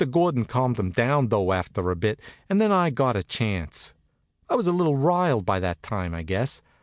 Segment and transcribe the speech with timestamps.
[0.09, 2.19] Gordon calmed 'em down though after a bit,
[2.49, 3.93] and then I got a chance.
[4.49, 6.63] I was a little riled by that time, I guess.